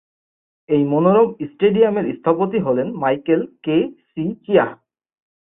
[0.69, 3.77] এই মনোরম স্টেডিয়ামের স্থপতি হলেন মাইকেল কে
[4.09, 4.69] সি চিয়াহ।